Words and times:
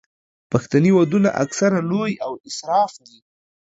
پښتني 0.51 0.91
ودونه 0.93 1.29
اکثره 1.43 1.79
لوی 1.91 2.11
او 2.25 2.31
اسراف 2.47 2.91
دي. 3.05 3.17